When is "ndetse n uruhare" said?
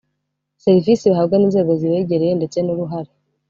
2.39-3.11